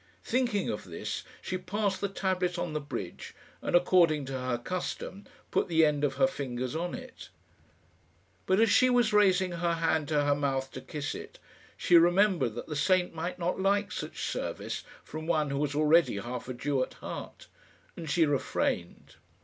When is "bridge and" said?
2.81-3.75